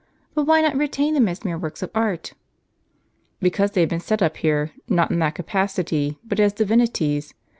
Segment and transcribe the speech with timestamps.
[0.33, 2.33] But why not retain them as mere works of art?
[3.39, 7.35] ""Because they had been set up here, not in that capacity, but as divinities.